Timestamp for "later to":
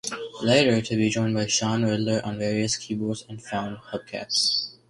0.41-0.95